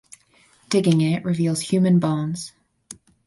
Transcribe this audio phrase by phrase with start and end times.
[0.69, 2.53] Digging it reveals human bones.